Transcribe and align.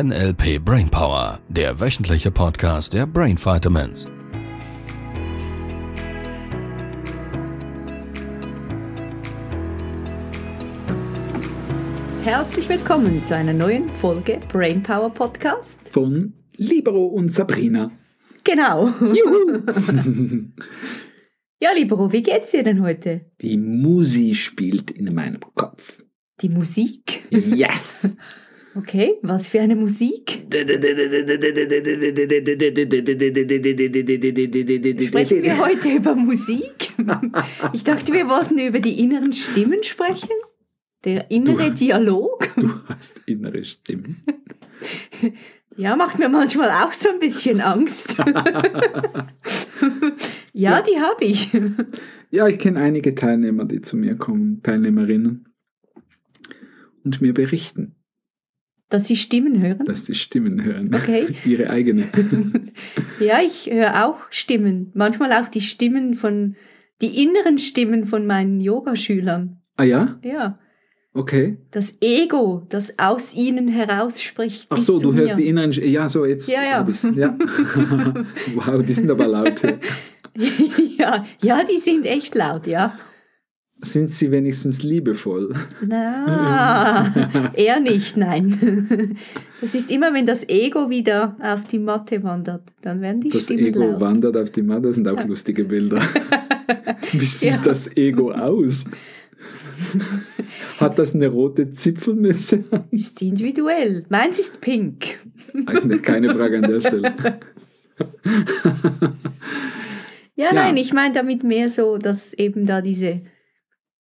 NLP 0.00 0.64
Brainpower, 0.64 1.40
der 1.48 1.80
wöchentliche 1.80 2.30
Podcast 2.30 2.94
der 2.94 3.04
Brain 3.04 3.36
Vitamins. 3.36 4.06
Herzlich 12.22 12.68
willkommen 12.68 13.24
zu 13.24 13.34
einer 13.34 13.52
neuen 13.52 13.88
Folge 13.88 14.38
Brainpower 14.52 15.10
Podcast. 15.10 15.88
von 15.88 16.32
Libero 16.56 17.06
und 17.06 17.32
Sabrina. 17.32 17.90
Genau. 18.44 18.90
Juhu! 19.00 19.62
Ja, 21.60 21.72
Libero, 21.72 22.12
wie 22.12 22.22
geht's 22.22 22.52
dir 22.52 22.62
denn 22.62 22.84
heute? 22.84 23.32
Die 23.40 23.56
Musi 23.56 24.36
spielt 24.36 24.92
in 24.92 25.12
meinem 25.12 25.40
Kopf. 25.56 25.98
Die 26.40 26.48
Musik? 26.48 27.26
Yes! 27.30 28.14
Okay, 28.74 29.14
was 29.22 29.48
für 29.48 29.60
eine 29.60 29.74
Musik? 29.76 30.46
Sprechen 35.06 35.42
wir 35.42 35.58
heute 35.58 35.90
über 35.90 36.14
Musik? 36.14 36.90
Ich 37.72 37.84
dachte, 37.84 38.12
wir 38.12 38.28
wollten 38.28 38.58
über 38.58 38.80
die 38.80 38.98
inneren 39.00 39.32
Stimmen 39.32 39.82
sprechen. 39.82 40.30
Der 41.04 41.30
innere 41.30 41.70
Du- 41.70 41.74
Dialog. 41.76 42.48
Du 42.56 42.70
hast 42.88 43.20
innere 43.26 43.64
Stimmen. 43.64 44.24
Ja, 45.76 45.94
macht 45.94 46.18
mir 46.18 46.28
manchmal 46.28 46.70
auch 46.70 46.92
so 46.92 47.08
ein 47.08 47.20
bisschen 47.20 47.60
Angst. 47.60 48.16
ja, 50.52 50.82
die 50.82 50.98
habe 51.00 51.24
ich. 51.24 51.52
Ja, 52.32 52.48
ich 52.48 52.58
kenne 52.58 52.80
einige 52.80 53.14
Teilnehmer, 53.14 53.64
die 53.64 53.80
zu 53.80 53.96
mir 53.96 54.16
kommen, 54.16 54.60
Teilnehmerinnen, 54.64 55.46
und 57.04 57.20
mir 57.20 57.32
berichten, 57.32 57.94
Dass 58.90 59.06
sie 59.06 59.16
Stimmen 59.16 59.60
hören. 59.60 59.84
dass 59.84 60.06
sie 60.06 60.14
Stimmen 60.14 60.62
hören. 60.64 60.94
Okay. 60.94 61.26
Ihre 61.44 61.70
eigene. 61.70 62.04
Ja, 63.20 63.40
ich 63.44 63.68
höre 63.70 64.06
auch 64.06 64.18
Stimmen. 64.30 64.92
Manchmal 64.94 65.32
auch 65.32 65.48
die 65.48 65.60
Stimmen 65.60 66.14
von, 66.14 66.54
die 67.02 67.22
inneren 67.22 67.58
Stimmen 67.58 68.06
von 68.06 68.26
meinen 68.26 68.60
Yogaschülern. 68.60 69.60
Ah 69.76 69.82
ja? 69.84 70.18
Ja, 70.22 70.58
Okay. 71.14 71.58
das 71.72 71.94
Ego, 72.00 72.64
das 72.68 72.96
aus 72.98 73.34
ihnen 73.34 73.66
herausspricht. 73.66 74.68
Ach 74.70 74.76
bis 74.76 74.86
so, 74.86 75.00
du 75.00 75.14
hörst 75.14 75.34
mir. 75.36 75.42
die 75.42 75.48
inneren... 75.48 75.72
Ja, 75.72 76.08
so, 76.08 76.24
jetzt 76.24 76.48
Ja, 76.48 76.62
ja. 76.62 76.86
ich's. 76.88 77.08
Ja. 77.16 77.36
wow, 78.54 78.84
die 78.86 78.92
sind 78.92 79.10
aber 79.10 79.26
laut. 79.26 79.60
ja, 80.96 81.26
ja, 81.42 81.64
die 81.64 81.78
sind 81.78 82.06
echt 82.06 82.34
laut, 82.36 82.66
ja. 82.68 82.96
Sind 83.80 84.10
sie 84.10 84.30
wenigstens 84.32 84.82
liebevoll? 84.82 85.54
Na, 85.86 87.14
eher 87.54 87.78
nicht, 87.78 88.16
nein. 88.16 89.16
Das 89.60 89.74
ist 89.76 89.90
immer, 89.90 90.12
wenn 90.12 90.26
das 90.26 90.48
Ego 90.48 90.90
wieder 90.90 91.36
auf 91.40 91.64
die 91.66 91.78
Matte 91.78 92.22
wandert, 92.24 92.62
dann 92.82 93.00
werden 93.00 93.20
die 93.20 93.28
Das 93.28 93.44
Stimmen 93.44 93.66
Ego 93.66 93.80
laut. 93.80 94.00
wandert 94.00 94.36
auf 94.36 94.50
die 94.50 94.62
Matte, 94.62 94.82
das 94.88 94.96
sind 94.96 95.06
auch 95.08 95.24
lustige 95.24 95.64
Bilder. 95.64 96.00
Wie 97.12 97.24
sieht 97.24 97.50
Ja. 97.52 97.60
das 97.62 97.96
Ego 97.96 98.32
aus? 98.32 98.84
Hat 100.80 100.98
das 100.98 101.14
eine 101.14 101.28
rote 101.28 101.70
Zipfelmütze? 101.70 102.64
Ist 102.90 103.22
individuell. 103.22 104.04
Meins 104.08 104.40
ist 104.40 104.60
pink. 104.60 105.18
Eigentlich 105.66 106.02
Keine 106.02 106.34
Frage 106.34 106.56
an 106.58 106.62
der 106.64 106.80
Stelle. 106.80 107.14
Ja, 110.36 110.46
Ja. 110.46 110.52
nein, 110.52 110.76
ich 110.76 110.92
meine 110.92 111.14
damit 111.14 111.42
mehr 111.42 111.68
so, 111.68 111.96
dass 111.98 112.32
eben 112.34 112.66
da 112.66 112.80
diese, 112.80 113.20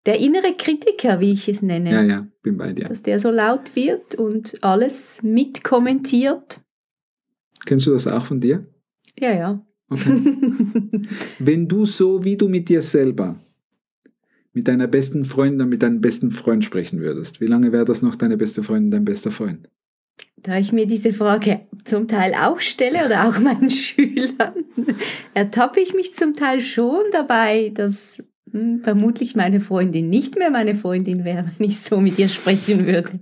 der 0.07 0.19
innere 0.21 0.55
Kritiker, 0.57 1.21
wie 1.21 1.33
ich 1.33 1.49
es 1.49 1.63
nenne, 1.63 1.91
Ja, 1.91 2.03
ja, 2.03 2.27
bin 2.43 2.57
bei 2.57 2.73
dir. 2.73 2.85
dass 2.85 3.03
der 3.03 3.21
so 3.21 3.31
laut 3.31 3.75
wird 3.75 4.15
und 4.15 4.63
alles 4.63 5.19
mitkommentiert. 5.23 6.61
Kennst 7.65 7.87
du 7.87 7.91
das 7.93 8.07
auch 8.07 8.25
von 8.25 8.41
dir? 8.41 8.65
Ja, 9.19 9.33
ja. 9.35 9.67
Okay. 9.89 10.23
Wenn 11.39 11.69
du 11.69 11.85
so 11.85 12.25
wie 12.25 12.37
du 12.37 12.49
mit 12.49 12.69
dir 12.69 12.83
selber, 12.83 13.37
mit 14.53 14.69
deiner 14.69 14.87
besten 14.87 15.25
Freundin, 15.25 15.69
mit 15.69 15.83
deinem 15.83 16.01
besten 16.01 16.31
Freund 16.31 16.65
sprechen 16.65 17.01
würdest, 17.01 17.41
wie 17.41 17.47
lange 17.47 17.73
wäre 17.73 17.85
das 17.85 18.03
noch 18.03 18.15
deine 18.17 18.37
beste 18.37 18.63
Freundin, 18.63 18.91
dein 18.91 19.05
bester 19.05 19.31
Freund? 19.31 19.69
Da 20.39 20.59
ich 20.59 20.73
mir 20.73 20.87
diese 20.87 21.13
Frage 21.13 21.63
zum 21.85 22.09
Teil 22.09 22.35
auch 22.35 22.61
stelle 22.61 23.05
oder 23.07 23.29
auch 23.29 23.39
meinen 23.39 23.71
Schülern, 23.71 24.65
ertappe 25.35 25.81
ich 25.81 25.95
mich 25.95 26.15
zum 26.15 26.35
Teil 26.35 26.61
schon 26.61 27.03
dabei, 27.13 27.71
dass 27.75 28.23
hm, 28.57 28.81
vermutlich 28.83 29.37
meine 29.37 29.61
Freundin 29.61 30.09
nicht 30.09 30.39
mehr 30.39 30.51
meine 30.51 30.75
Freundin 30.75 31.25
wäre, 31.25 31.51
wenn 31.59 31.69
ich 31.69 31.81
so 31.81 32.01
mit 32.01 32.19
ihr 32.19 32.29
sprechen 32.29 32.87
würde. 32.87 33.21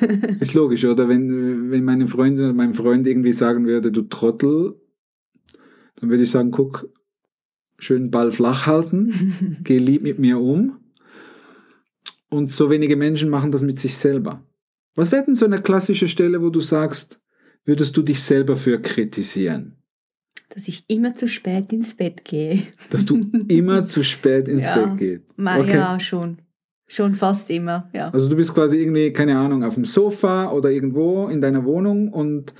Ist 0.40 0.54
logisch, 0.54 0.84
oder? 0.84 1.08
Wenn, 1.08 1.70
wenn 1.70 1.84
meine 1.84 2.06
Freundin 2.06 2.44
oder 2.44 2.54
mein 2.54 2.74
Freund 2.74 3.06
irgendwie 3.06 3.32
sagen 3.32 3.66
würde, 3.66 3.90
du 3.90 4.02
Trottel, 4.02 4.74
dann 5.96 6.10
würde 6.10 6.24
ich 6.24 6.30
sagen, 6.30 6.50
guck, 6.50 6.90
schön 7.78 8.10
Ball 8.10 8.32
flach 8.32 8.66
halten, 8.66 9.60
geh 9.64 9.78
lieb 9.78 10.02
mit 10.02 10.18
mir 10.18 10.38
um. 10.38 10.78
Und 12.28 12.50
so 12.50 12.68
wenige 12.68 12.96
Menschen 12.96 13.30
machen 13.30 13.50
das 13.50 13.62
mit 13.62 13.78
sich 13.78 13.96
selber. 13.96 14.44
Was 14.94 15.10
wäre 15.10 15.24
denn 15.24 15.34
so 15.34 15.46
eine 15.46 15.62
klassische 15.62 16.08
Stelle, 16.08 16.42
wo 16.42 16.50
du 16.50 16.60
sagst, 16.60 17.22
würdest 17.64 17.96
du 17.96 18.02
dich 18.02 18.22
selber 18.22 18.56
für 18.56 18.80
kritisieren? 18.80 19.76
Dass 20.50 20.68
ich 20.68 20.84
immer 20.88 21.16
zu 21.16 21.26
spät 21.26 21.72
ins 21.72 21.94
Bett 21.94 22.24
gehe. 22.24 22.60
Dass 22.90 23.04
du 23.04 23.20
immer 23.48 23.86
zu 23.86 24.02
spät 24.04 24.48
ins 24.48 24.64
Ja. 24.64 24.76
Bett 24.78 24.98
gehst. 24.98 25.34
Okay. 25.38 25.76
Ja, 25.76 25.98
schon. 25.98 26.38
Schon 26.86 27.14
fast 27.14 27.50
immer, 27.50 27.88
ja. 27.94 28.10
Also 28.10 28.28
du 28.28 28.36
bist 28.36 28.54
quasi 28.54 28.76
irgendwie, 28.76 29.12
keine 29.12 29.38
Ahnung, 29.38 29.64
auf 29.64 29.74
dem 29.74 29.84
Sofa 29.86 30.50
oder 30.52 30.70
irgendwo 30.70 31.28
in 31.28 31.40
deiner 31.40 31.64
Wohnung 31.64 32.12
und 32.12 32.52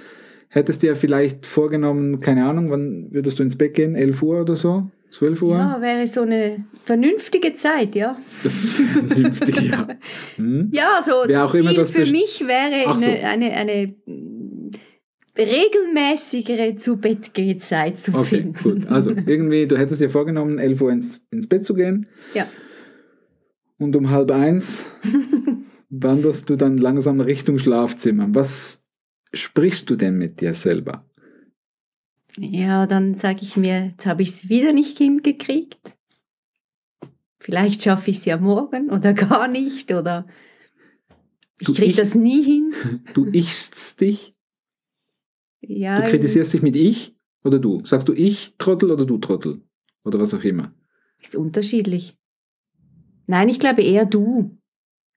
hättest 0.49 0.83
dir 0.83 0.97
vielleicht 0.97 1.45
vorgenommen, 1.45 2.21
keine 2.21 2.47
Ahnung, 2.47 2.71
wann 2.71 3.09
würdest 3.11 3.39
du 3.39 3.43
ins 3.43 3.57
Bett 3.59 3.75
gehen? 3.75 3.95
11 3.95 4.23
Uhr 4.23 4.41
oder 4.41 4.57
so? 4.57 4.89
12 5.11 5.43
Uhr? 5.43 5.57
Ja, 5.57 5.81
wäre 5.81 6.07
so 6.07 6.23
eine 6.23 6.65
vernünftige 6.83 7.55
Zeit, 7.55 7.95
ja. 7.95 8.17
Vernünftig, 8.19 9.61
ja. 9.71 9.87
Hm? 10.37 10.71
Ja, 10.73 11.01
so 11.05 11.13
Wer 11.27 11.47
das 11.75 11.93
Ziel 11.93 12.07
für 12.07 12.11
mich 12.11 12.45
wäre 12.47 12.93
so. 12.99 13.09
eine, 13.11 13.23
eine, 13.25 13.53
eine 13.53 13.95
regelmäßigere 15.37 16.77
zu 16.77 16.97
Bett 16.97 17.31
Zeit 17.61 17.99
zu 17.99 18.15
Okay, 18.15 18.37
finden. 18.37 18.53
gut. 18.63 18.87
Also 18.89 19.11
irgendwie, 19.11 19.67
du 19.67 19.77
hättest 19.79 20.01
dir 20.01 20.11
vorgenommen, 20.11 20.59
11 20.59 20.81
Uhr 20.81 20.93
ins, 20.93 21.27
ins 21.31 21.49
Bett 21.49 21.65
zu 21.65 21.75
gehen 21.75 22.07
Ja. 22.35 22.47
und 23.79 23.97
um 23.97 24.11
halb 24.11 24.31
eins 24.31 24.87
wanderst 25.91 26.51
du 26.51 26.57
dann 26.57 26.79
langsam 26.79 27.21
Richtung 27.21 27.59
Schlafzimmer. 27.59 28.29
Was 28.33 28.83
sprichst 29.33 29.91
du 29.91 29.97
denn 29.97 30.17
mit 30.19 30.41
dir 30.41 30.55
selber? 30.55 31.05
Ja, 32.37 32.87
dann 32.87 33.15
sage 33.15 33.41
ich 33.43 33.57
mir, 33.57 33.87
jetzt 33.93 34.07
habe 34.07 34.23
ich 34.23 34.31
es 34.31 34.49
wieder 34.49 34.73
nicht 34.73 34.99
hingekriegt. 34.99 35.97
Vielleicht 37.39 37.83
schaffe 37.83 38.11
ich 38.11 38.19
es 38.19 38.25
ja 38.25 38.39
morgen 38.39 38.91
oder 38.91 39.13
gar 39.15 39.49
nicht 39.49 39.93
oder 39.93 40.27
ich 41.61 41.75
kriege 41.75 41.95
das 41.95 42.15
nie 42.15 42.43
hin. 42.43 42.73
Du 43.15 43.27
ichst 43.31 44.01
dich, 44.01 44.34
Ja, 45.69 46.01
du 46.01 46.09
kritisierst 46.11 46.53
dich 46.55 46.63
mit 46.63 46.77
ich 46.77 47.17
oder 47.45 47.59
du? 47.59 47.85
Sagst 47.85 48.09
du 48.09 48.13
ich 48.13 48.55
Trottel 48.59 48.91
oder 48.91 49.05
du 49.07 49.19
Trottel? 49.19 49.63
Oder 50.05 50.19
was 50.19 50.35
auch 50.35 50.45
immer. 50.45 50.75
Ist 51.23 51.35
unterschiedlich. 51.37 52.17
Nein, 53.27 53.49
ich 53.49 53.59
glaube 53.59 53.83
eher 53.83 54.05
du. 54.05 54.59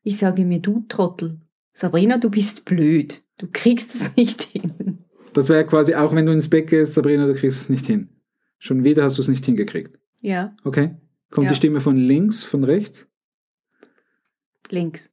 Ich 0.03 0.18
sage 0.18 0.46
mir, 0.46 0.59
du 0.59 0.86
Trottel. 0.88 1.41
Sabrina, 1.74 2.18
du 2.18 2.30
bist 2.30 2.63
blöd. 2.66 3.24
Du 3.38 3.47
kriegst 3.52 3.94
das 3.94 4.13
nicht 4.16 4.41
hin. 4.44 5.00
Das 5.34 5.50
wäre 5.50 5.66
quasi 5.66 5.94
auch, 5.96 6.16
wenn 6.16 6.25
du 6.25 6.31
ins 6.31 6.50
Bett 6.50 6.68
gehst, 6.68 6.94
Sabrina, 6.94 7.28
du 7.28 7.34
kriegst 7.36 7.59
es 7.62 7.69
nicht 7.69 7.86
hin. 7.86 8.09
Schon 8.59 8.84
wieder 8.84 9.03
hast 9.03 9.18
du 9.18 9.22
es 9.22 9.28
nicht 9.28 9.46
hingekriegt. 9.46 10.00
Ja, 10.22 10.56
Okay? 10.63 10.96
Kommt 11.30 11.46
Ja. 11.46 11.52
die 11.52 11.57
Stimme 11.57 11.81
von 11.81 11.97
links, 11.97 12.44
von 12.46 12.63
rechts? 12.63 13.07
links. 14.69 15.10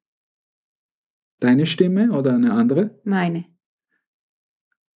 Deine 1.40 1.66
Stimme 1.66 2.10
oder 2.12 2.34
eine 2.34 2.52
andere? 2.52 2.98
Meine. 3.04 3.44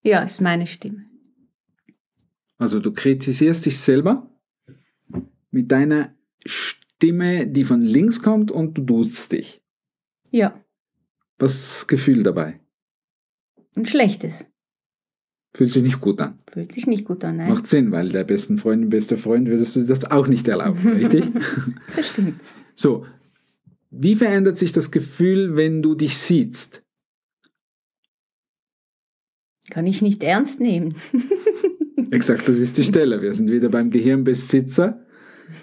Ja, 0.02 0.20
ist 0.22 0.40
meine 0.40 0.66
Stimme. 0.66 1.06
Also 2.56 2.80
du 2.80 2.92
kritisierst 2.92 3.66
dich 3.66 3.78
selber 3.78 4.30
mit 5.50 5.70
deiner 5.70 6.14
Stimme, 6.44 7.46
die 7.46 7.64
von 7.64 7.82
links 7.82 8.20
kommt 8.22 8.50
und 8.50 8.76
du 8.78 8.82
duzt 8.82 9.32
dich. 9.32 9.62
Ja, 10.30 10.62
Was 11.38 11.54
ist 11.54 11.70
das 11.70 11.86
Gefühl 11.86 12.22
dabei? 12.22 12.60
ein 13.76 13.86
schlechtes. 13.86 14.50
Fühlt 15.54 15.70
sich 15.72 15.82
nicht 15.84 16.00
gut 16.00 16.20
an. 16.20 16.36
Fühlt 16.50 16.72
sich 16.72 16.86
nicht 16.88 17.04
gut 17.04 17.24
an, 17.24 17.36
nein. 17.36 17.48
Macht 17.50 17.68
Sinn, 17.68 17.92
weil 17.92 18.08
der 18.08 18.24
besten 18.24 18.58
Freundin, 18.58 18.90
bester 18.90 19.16
Freund 19.16 19.46
würdest 19.48 19.76
du 19.76 19.84
das 19.84 20.04
auch 20.10 20.26
nicht 20.26 20.48
erlauben, 20.48 20.86
richtig? 20.94 21.30
Das 21.94 22.08
stimmt. 22.08 22.40
So, 22.74 23.06
wie 23.90 24.16
verändert 24.16 24.58
sich 24.58 24.72
das 24.72 24.90
Gefühl, 24.90 25.56
wenn 25.56 25.80
du 25.80 25.94
dich 25.94 26.18
siehst? 26.18 26.82
Kann 29.70 29.86
ich 29.86 30.02
nicht 30.02 30.22
ernst 30.22 30.60
nehmen. 30.60 30.94
Exakt, 32.10 32.48
das 32.48 32.58
ist 32.58 32.78
die 32.78 32.84
Stelle. 32.84 33.20
Wir 33.22 33.34
sind 33.34 33.50
wieder 33.50 33.68
beim 33.68 33.90
Gehirnbesitzer, 33.90 35.04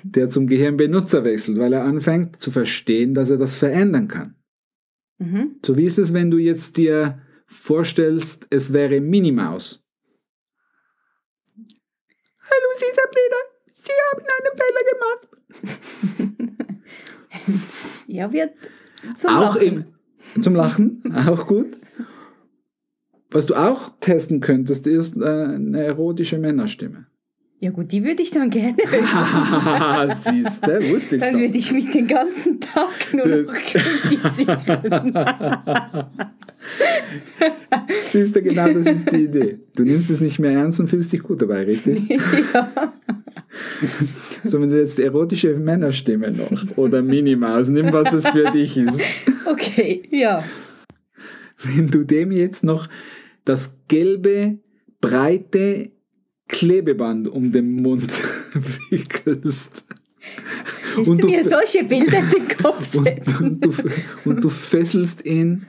der 0.04 0.30
zum 0.30 0.48
Gehirnbenutzer 0.48 1.24
wechselt, 1.24 1.58
weil 1.58 1.74
er 1.74 1.84
anfängt 1.84 2.42
zu 2.42 2.52
verstehen, 2.52 3.14
dass 3.14 3.30
er 3.30 3.38
das 3.38 3.56
verändern 3.56 4.08
kann. 4.08 4.36
Mhm. 5.18 5.56
So 5.66 5.78
wie 5.78 5.86
ist 5.86 5.98
es, 5.98 6.14
wenn 6.14 6.30
du 6.30 6.38
jetzt 6.38 6.78
dir 6.78 7.22
vorstellst, 7.48 8.48
es 8.50 8.74
wäre 8.74 9.02
Minimaus. 9.02 9.84
Hallo, 11.58 12.70
Sie 12.78 12.86
Sabrina, 12.94 13.38
Sie 13.82 13.94
haben 14.06 14.24
einen 14.36 14.54
Fehler 14.60 14.84
gemacht. 14.92 16.26
Ja, 18.08 18.32
wird 18.32 18.52
zum 19.16 19.30
auch 19.32 19.56
Lachen. 19.56 19.86
Im, 20.36 20.42
zum 20.42 20.56
Lachen, 20.56 21.16
auch 21.16 21.48
gut. 21.48 21.78
Was 23.32 23.46
du 23.46 23.56
auch 23.56 23.92
testen 24.00 24.40
könntest, 24.40 24.88
ist 24.88 25.18
äh, 25.18 25.26
eine 25.26 25.84
erotische 25.84 26.38
Männerstimme. 26.38 27.08
Ja 27.60 27.72
gut, 27.72 27.92
die 27.92 28.04
würde 28.04 28.22
ich 28.22 28.32
dann 28.32 28.50
gerne 28.50 28.78
hören. 28.78 30.12
Siehst 30.16 30.68
du, 30.68 30.90
wusste 30.90 31.16
ich 31.16 31.22
Dann 31.22 31.40
würde 31.40 31.58
ich 31.58 31.72
mich 31.72 31.90
den 31.90 32.06
ganzen 32.06 32.60
Tag 32.60 33.14
nur 33.14 33.26
noch 33.26 33.54
kritisieren. 33.54 35.14
Siehst 38.02 38.36
du, 38.36 38.42
genau 38.42 38.68
das 38.68 38.86
ist 38.88 39.10
die 39.12 39.24
Idee. 39.24 39.60
Du 39.76 39.84
nimmst 39.84 40.10
es 40.10 40.20
nicht 40.20 40.38
mehr 40.38 40.52
ernst 40.52 40.80
und 40.80 40.90
fühlst 40.90 41.14
dich 41.14 41.24
gut 41.24 41.42
dabei, 41.42 41.64
richtig? 41.64 42.08
ja. 42.54 42.94
So, 44.44 44.62
wenn 44.62 44.70
du 44.70 44.80
jetzt 44.80 45.00
erotische 45.00 45.56
Männerstimme 45.56 46.32
noch 46.32 46.78
oder 46.78 47.02
Minimaus, 47.02 47.70
nimm, 47.70 47.92
was 47.94 48.12
das 48.12 48.28
für 48.28 48.52
dich 48.52 48.78
ist. 48.78 49.02
Okay, 49.46 50.04
ja. 50.12 50.44
Wenn 51.64 51.88
du 51.88 52.04
dem 52.04 52.32
jetzt 52.32 52.64
noch 52.64 52.88
das 53.46 53.74
gelbe, 53.88 54.60
breite 55.02 55.92
Klebeband 56.48 57.28
um 57.28 57.52
den 57.52 57.72
Mund 57.72 58.22
wickelst 58.90 59.86
Willst 60.96 61.10
Und 61.10 61.24
du 61.24 61.28
mir 61.28 61.44
solche 61.44 61.84
Bilder 61.84 62.20
in 62.20 62.30
den 62.30 62.58
Kopf 62.58 62.96
und, 62.96 63.04
setzen? 63.04 63.44
und, 63.44 63.66
du, 63.66 63.74
und 64.26 64.44
du 64.44 64.50
fesselst 64.50 65.26
ihn 65.26 65.66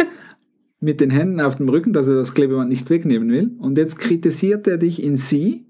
mit 0.80 1.00
den 1.00 1.10
Händen 1.10 1.40
auf 1.40 1.56
dem 1.56 1.68
Rücken, 1.68 1.92
dass 1.92 2.06
er 2.06 2.14
das 2.14 2.34
Klebeband 2.34 2.68
nicht 2.68 2.88
wegnehmen 2.90 3.30
will. 3.30 3.50
Und 3.58 3.78
jetzt 3.78 3.98
kritisiert 3.98 4.66
er 4.66 4.76
dich 4.76 5.02
in 5.02 5.16
sie, 5.16 5.66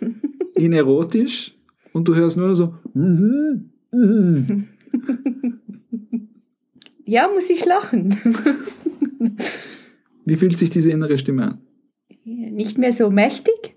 in 0.54 0.72
erotisch, 0.72 1.54
und 1.92 2.06
du 2.06 2.14
hörst 2.14 2.36
nur 2.36 2.54
so. 2.54 2.74
mhm, 2.92 3.70
mhm. 3.92 4.68
Ja, 7.04 7.28
muss 7.32 7.48
ich 7.48 7.64
lachen. 7.64 8.14
Wie 10.24 10.36
fühlt 10.36 10.58
sich 10.58 10.70
diese 10.70 10.90
innere 10.90 11.18
Stimme 11.18 11.44
an? 11.44 11.60
Nicht 12.24 12.78
mehr 12.78 12.92
so 12.92 13.10
mächtig? 13.10 13.76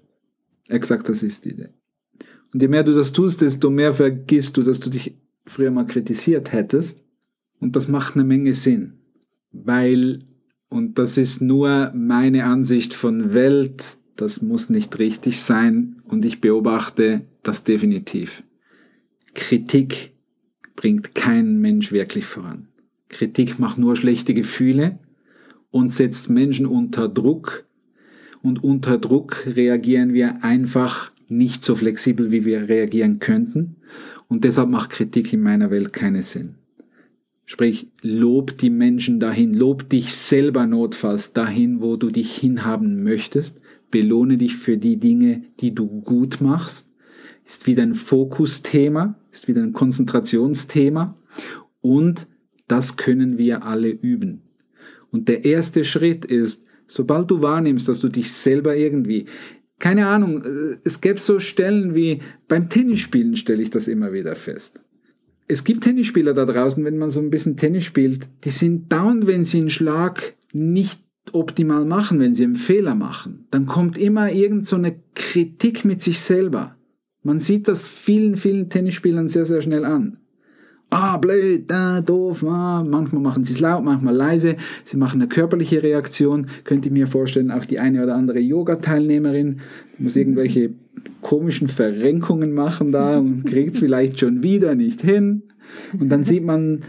Exakt, 0.67 1.07
das 1.09 1.23
ist 1.23 1.45
die 1.45 1.51
Idee. 1.51 1.69
Und 2.53 2.61
je 2.61 2.67
mehr 2.67 2.83
du 2.83 2.93
das 2.93 3.13
tust, 3.13 3.41
desto 3.41 3.69
mehr 3.69 3.93
vergisst 3.93 4.57
du, 4.57 4.63
dass 4.63 4.79
du 4.79 4.89
dich 4.89 5.15
früher 5.45 5.71
mal 5.71 5.85
kritisiert 5.85 6.51
hättest. 6.51 7.03
Und 7.59 7.75
das 7.75 7.87
macht 7.87 8.15
eine 8.15 8.23
Menge 8.23 8.53
Sinn. 8.53 8.93
Weil, 9.51 10.25
und 10.69 10.97
das 10.99 11.17
ist 11.17 11.41
nur 11.41 11.91
meine 11.95 12.45
Ansicht 12.45 12.93
von 12.93 13.33
Welt, 13.33 13.97
das 14.15 14.41
muss 14.41 14.69
nicht 14.69 14.99
richtig 14.99 15.39
sein. 15.39 16.01
Und 16.03 16.25
ich 16.25 16.41
beobachte 16.41 17.25
das 17.43 17.63
definitiv. 17.63 18.43
Kritik 19.33 20.11
bringt 20.75 21.15
keinen 21.15 21.59
Mensch 21.59 21.91
wirklich 21.91 22.25
voran. 22.25 22.67
Kritik 23.09 23.59
macht 23.59 23.77
nur 23.77 23.95
schlechte 23.95 24.33
Gefühle 24.33 24.99
und 25.71 25.93
setzt 25.93 26.29
Menschen 26.29 26.65
unter 26.65 27.07
Druck, 27.07 27.65
und 28.43 28.63
unter 28.63 28.97
Druck 28.97 29.45
reagieren 29.45 30.13
wir 30.13 30.43
einfach 30.43 31.11
nicht 31.27 31.63
so 31.63 31.75
flexibel, 31.75 32.31
wie 32.31 32.43
wir 32.45 32.69
reagieren 32.69 33.19
könnten. 33.19 33.77
Und 34.27 34.43
deshalb 34.43 34.69
macht 34.69 34.89
Kritik 34.89 35.31
in 35.31 35.41
meiner 35.41 35.71
Welt 35.71 35.93
keinen 35.93 36.23
Sinn. 36.23 36.55
Sprich, 37.45 37.87
lob 38.01 38.57
die 38.57 38.69
Menschen 38.69 39.19
dahin, 39.19 39.53
lob 39.53 39.89
dich 39.89 40.13
selber 40.15 40.65
notfalls 40.67 41.33
dahin, 41.33 41.81
wo 41.81 41.97
du 41.97 42.09
dich 42.09 42.35
hinhaben 42.35 43.03
möchtest, 43.03 43.59
belohne 43.89 44.37
dich 44.37 44.55
für 44.55 44.77
die 44.77 44.97
Dinge, 44.97 45.43
die 45.59 45.75
du 45.75 45.85
gut 45.85 46.39
machst, 46.39 46.87
ist 47.45 47.67
wieder 47.67 47.83
ein 47.83 47.95
Fokusthema, 47.95 49.15
ist 49.31 49.49
wieder 49.49 49.63
ein 49.63 49.73
Konzentrationsthema 49.73 51.17
und 51.81 52.27
das 52.67 52.95
können 52.95 53.37
wir 53.37 53.65
alle 53.65 53.89
üben. 53.89 54.43
Und 55.11 55.27
der 55.27 55.45
erste 55.45 55.83
Schritt 55.83 56.25
ist, 56.25 56.63
sobald 56.87 57.29
du 57.31 57.41
wahrnimmst, 57.41 57.87
dass 57.87 57.99
du 57.99 58.07
dich 58.07 58.31
selber 58.31 58.75
irgendwie, 58.75 59.25
keine 59.79 60.07
Ahnung, 60.07 60.43
äh, 60.43 60.77
es 60.83 61.01
gäbe 61.01 61.19
so 61.19 61.39
Stellen 61.39 61.95
wie 61.95 62.19
beim 62.47 62.69
Tennisspielen 62.69 63.35
stelle 63.35 63.61
ich 63.61 63.69
das 63.69 63.87
immer 63.87 64.13
wieder 64.13 64.35
fest. 64.35 64.79
Es 65.47 65.63
gibt 65.63 65.83
Tennisspieler 65.83 66.33
da 66.33 66.45
draußen, 66.45 66.83
wenn 66.85 66.97
man 66.97 67.09
so 67.09 67.19
ein 67.19 67.29
bisschen 67.29 67.57
Tennis 67.57 67.83
spielt, 67.83 68.29
die 68.45 68.51
sind 68.51 68.91
down, 68.91 69.27
wenn 69.27 69.43
sie 69.43 69.59
einen 69.59 69.69
Schlag 69.69 70.35
nicht 70.53 71.01
optimal 71.33 71.85
machen, 71.85 72.19
wenn 72.19 72.35
sie 72.35 72.45
einen 72.45 72.55
Fehler 72.55 72.95
machen. 72.95 73.47
Dann 73.51 73.65
kommt 73.65 73.97
immer 73.97 74.31
irgend 74.31 74.67
so 74.67 74.77
eine 74.77 74.95
Kritik 75.13 75.83
mit 75.83 76.01
sich 76.01 76.21
selber. 76.21 76.77
Man 77.21 77.39
sieht 77.39 77.67
das 77.67 77.85
vielen, 77.85 78.37
vielen 78.37 78.69
Tennisspielern 78.69 79.27
sehr, 79.27 79.45
sehr 79.45 79.61
schnell 79.61 79.83
an 79.85 80.20
ah, 80.91 81.17
blöd, 81.17 81.71
ah, 81.71 82.01
doof, 82.01 82.43
ah. 82.43 82.83
manchmal 82.87 83.21
machen 83.21 83.43
sie 83.43 83.53
es 83.53 83.59
laut, 83.59 83.83
manchmal 83.83 84.15
leise, 84.15 84.57
sie 84.83 84.97
machen 84.97 85.21
eine 85.21 85.29
körperliche 85.29 85.81
Reaktion, 85.81 86.47
könnte 86.63 86.89
ich 86.89 86.93
mir 86.93 87.07
vorstellen, 87.07 87.49
auch 87.49 87.65
die 87.65 87.79
eine 87.79 88.03
oder 88.03 88.15
andere 88.15 88.39
Yoga-Teilnehmerin 88.39 89.61
muss 89.97 90.15
irgendwelche 90.15 90.71
komischen 91.21 91.67
Verrenkungen 91.67 92.53
machen 92.53 92.91
da 92.91 93.19
und 93.19 93.45
kriegt 93.45 93.75
es 93.75 93.79
vielleicht 93.79 94.19
schon 94.19 94.43
wieder 94.43 94.75
nicht 94.75 95.01
hin. 95.01 95.43
Und 95.97 96.09
dann 96.09 96.25
sieht 96.25 96.43
man 96.43 96.81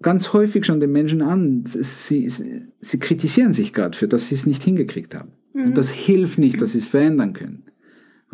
ganz 0.00 0.32
häufig 0.32 0.64
schon 0.64 0.80
den 0.80 0.92
Menschen 0.92 1.22
an, 1.22 1.64
sie, 1.66 2.28
sie, 2.28 2.62
sie 2.80 2.98
kritisieren 2.98 3.52
sich 3.52 3.72
gerade 3.72 3.96
für, 3.96 4.08
dass 4.08 4.28
sie 4.28 4.34
es 4.34 4.46
nicht 4.46 4.62
hingekriegt 4.62 5.14
haben. 5.14 5.32
Und 5.52 5.78
das 5.78 5.90
hilft 5.90 6.38
nicht, 6.38 6.60
dass 6.60 6.72
sie 6.72 6.78
es 6.78 6.88
verändern 6.88 7.32
können. 7.32 7.64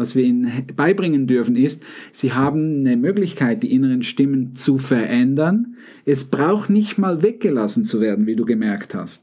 Was 0.01 0.17
wir 0.17 0.25
ihnen 0.25 0.51
beibringen 0.77 1.27
dürfen 1.27 1.57
ist, 1.57 1.83
sie 2.11 2.33
haben 2.33 2.87
eine 2.87 2.97
Möglichkeit, 2.97 3.63
die 3.63 3.75
inneren 3.75 4.03
Stimmen 4.03 4.55
zu 4.55 4.79
verändern. 4.79 5.77
Es 6.07 6.25
braucht 6.25 6.71
nicht 6.71 6.97
mal 6.97 7.23
weggelassen 7.23 7.85
zu 7.85 8.01
werden, 8.01 8.25
wie 8.25 8.35
du 8.35 8.47
gemerkt 8.47 8.95
hast. 8.95 9.23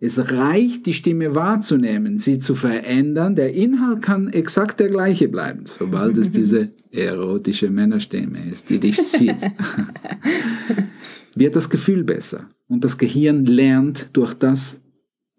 Es 0.00 0.32
reicht, 0.32 0.86
die 0.86 0.94
Stimme 0.94 1.36
wahrzunehmen, 1.36 2.18
sie 2.18 2.40
zu 2.40 2.56
verändern. 2.56 3.36
Der 3.36 3.54
Inhalt 3.54 4.02
kann 4.02 4.26
exakt 4.26 4.80
der 4.80 4.88
gleiche 4.88 5.28
bleiben, 5.28 5.62
sobald 5.66 6.16
es 6.16 6.30
diese 6.32 6.70
erotische 6.90 7.70
Männerstimme 7.70 8.50
ist, 8.50 8.70
die 8.70 8.80
dich 8.80 8.96
sieht. 8.96 9.36
Wird 11.36 11.54
das 11.54 11.70
Gefühl 11.70 12.02
besser. 12.02 12.50
Und 12.66 12.82
das 12.82 12.98
Gehirn 12.98 13.44
lernt 13.44 14.08
durch 14.14 14.34
das, 14.34 14.80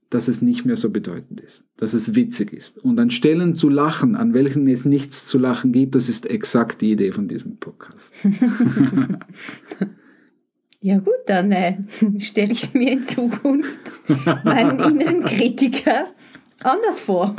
dass 0.10 0.28
es 0.28 0.42
nicht 0.42 0.66
mehr 0.66 0.78
so 0.78 0.90
bedeutend 0.90 1.42
ist, 1.42 1.64
dass 1.78 1.94
es 1.94 2.16
witzig 2.16 2.52
ist. 2.54 2.78
Und 2.80 3.00
an 3.00 3.12
Stellen 3.12 3.54
zu 3.54 3.70
lachen, 3.70 4.16
an 4.16 4.34
welchen 4.34 4.68
es 4.68 4.86
nichts 4.86 5.26
zu 5.26 5.38
lachen 5.38 5.72
gibt, 5.72 5.96
das 5.96 6.10
ist 6.10 6.30
exakt 6.30 6.82
die 6.82 6.92
Idee 6.92 7.12
von 7.12 7.28
diesem 7.28 7.58
Podcast. 7.58 8.14
Ja 10.82 11.00
gut, 11.00 11.14
dann 11.26 11.52
äh, 11.52 11.78
stelle 12.20 12.54
ich 12.54 12.74
mir 12.74 12.94
in 12.94 13.04
Zukunft 13.04 13.80
meinen 14.46 14.80
inneren 14.80 15.26
Kritiker 15.26 16.08
anders 16.62 17.02
vor. 17.02 17.36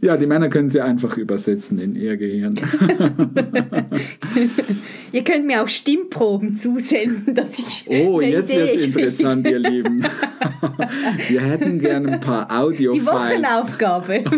ja, 0.00 0.16
die 0.16 0.26
Männer 0.26 0.48
können 0.48 0.70
sie 0.70 0.80
einfach 0.80 1.16
übersetzen 1.16 1.78
in 1.80 1.96
ihr 1.96 2.16
Gehirn. 2.16 2.54
Ihr 5.12 5.24
könnt 5.24 5.46
mir 5.46 5.62
auch 5.62 5.68
Stimmproben 5.68 6.54
zusenden, 6.54 7.34
dass 7.34 7.58
ich. 7.58 7.84
Oh, 7.88 8.20
jetzt 8.20 8.54
wird 8.54 8.76
es 8.76 8.86
interessant, 8.86 9.46
ihr 9.46 9.58
Lieben. 9.58 10.04
Wir 11.28 11.40
hätten 11.40 11.80
gerne 11.80 12.12
ein 12.12 12.20
paar 12.20 12.48
Die 12.48 12.54
Audio-Files. 12.54 13.06
Wochenaufgabe. 13.06 14.24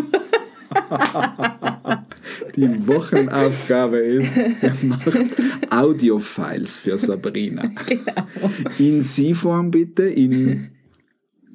Die 2.55 2.87
Wochenaufgabe 2.87 3.97
ist, 3.97 4.37
er 4.37 4.73
macht 4.83 5.09
Audio-Files 5.69 6.77
für 6.77 6.97
Sabrina. 6.97 7.69
genau. 7.87 8.27
In 8.79 9.01
Sie-Form 9.01 9.71
bitte, 9.71 10.03
in 10.03 10.71